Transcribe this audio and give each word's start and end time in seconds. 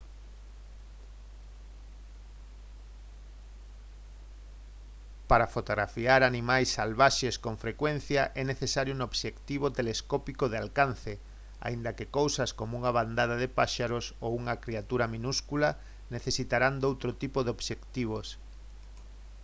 para 5.29 5.51
fotografar 5.55 6.21
animais 6.23 6.69
salvaxes 6.77 7.35
con 7.43 7.55
frecuencia 7.63 8.21
é 8.41 8.43
necesario 8.51 8.95
un 8.97 9.01
obxectivo 9.09 9.67
telescópico 9.79 10.45
de 10.49 10.57
alcance 10.63 11.13
aínda 11.67 11.95
que 11.97 12.11
cousas 12.17 12.49
como 12.59 12.73
unha 12.79 12.95
bandada 12.99 13.35
de 13.43 13.49
paxaros 13.57 14.05
ou 14.25 14.31
unha 14.41 14.55
criatura 14.63 15.05
minúscula 15.15 15.69
necesitarán 16.15 16.75
doutro 16.85 17.09
tipo 17.21 17.39
de 17.43 17.51
obxectivos 17.55 18.27